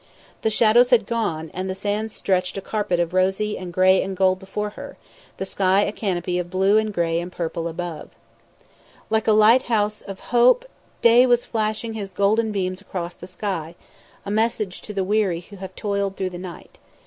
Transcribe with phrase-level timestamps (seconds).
[0.41, 4.17] The shadows had gone, and the sands stretched a carpet of rose and grey and
[4.17, 4.97] gold before her;
[5.37, 8.09] the sky a canopy of blue and grey and purple above.
[9.11, 10.65] Like a lighthouse of Hope,
[11.03, 13.75] Day was flashing his golden beams across the sky,
[14.25, 16.79] a message to the weary who have toiled through the night.